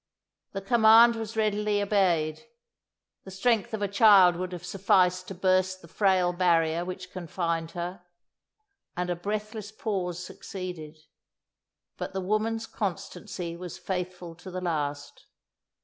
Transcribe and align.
The 0.53 0.63
command 0.63 1.15
was 1.15 1.37
readily 1.37 1.79
obeyed; 1.79 2.47
the 3.23 3.29
strength 3.29 3.71
of 3.71 3.83
a 3.83 3.87
child 3.87 4.35
would 4.35 4.51
have 4.51 4.65
sufficed 4.65 5.27
to 5.27 5.35
burst 5.35 5.83
the 5.83 5.87
frail 5.87 6.33
barrier 6.33 6.83
which 6.83 7.11
confined 7.11 7.73
her, 7.73 8.01
and 8.97 9.11
a 9.11 9.15
breathless 9.15 9.71
pause 9.71 10.17
succeeded; 10.25 10.97
but 11.97 12.13
the 12.13 12.19
woman's 12.19 12.65
constancy 12.65 13.55
was 13.55 13.77
faithful 13.77 14.33
to 14.37 14.49
the 14.49 14.59
last. 14.59 15.27